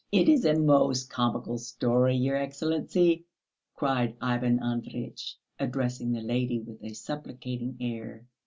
It 0.11 0.27
is 0.27 0.45
a 0.45 0.55
most 0.55 1.11
comical 1.11 1.59
story, 1.59 2.15
your 2.17 2.35
Excellency!" 2.35 3.25
cried 3.75 4.17
Ivan 4.19 4.57
Andreyitch, 4.59 5.37
addressing 5.59 6.11
the 6.11 6.21
lady 6.21 6.59
with 6.59 6.83
a 6.83 6.95
supplicating 6.95 7.77
air. 7.79 8.25